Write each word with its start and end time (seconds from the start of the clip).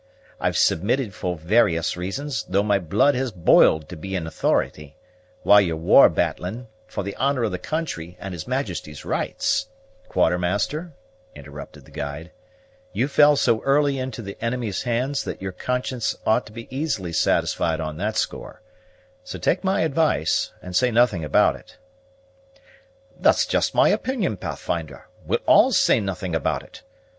I've 0.39 0.57
submitted 0.57 1.13
for 1.13 1.35
various 1.35 1.95
reasons, 1.95 2.43
though 2.49 2.63
my 2.63 2.79
blood 2.79 3.13
has 3.13 3.31
boiled 3.31 3.87
to 3.89 3.95
be 3.95 4.15
in 4.15 4.25
authority, 4.25 4.97
while 5.43 5.61
ye 5.61 5.71
war' 5.73 6.09
battling, 6.09 6.65
for 6.87 7.03
the 7.03 7.15
honor 7.17 7.43
of 7.43 7.51
the 7.51 7.59
country 7.59 8.17
and 8.19 8.33
his 8.33 8.47
Majesty's 8.47 9.05
rights" 9.05 9.67
"Quartermaster," 10.09 10.93
interrupted 11.35 11.85
the 11.85 11.91
guide, 11.91 12.31
"you 12.93 13.07
fell 13.07 13.35
so 13.35 13.61
early 13.61 13.99
into 13.99 14.23
the 14.23 14.43
enemy's 14.43 14.81
hands 14.81 15.23
that 15.23 15.39
your 15.39 15.51
conscience 15.51 16.17
ought 16.25 16.47
to 16.47 16.51
be 16.51 16.67
easily 16.75 17.13
satisfied 17.13 17.79
on 17.79 17.97
that 17.97 18.17
score; 18.17 18.63
so 19.23 19.37
take 19.37 19.63
my 19.63 19.81
advice, 19.81 20.51
and 20.63 20.75
say 20.75 20.89
nothing 20.89 21.23
about 21.23 21.55
it." 21.55 21.77
"That's 23.19 23.45
just 23.45 23.75
my 23.75 23.89
opinion, 23.89 24.37
Pathfinder; 24.37 25.05
we'll 25.27 25.41
all 25.45 25.71
say 25.71 25.99
nothing 25.99 26.33
about 26.33 26.63
it. 26.63 26.81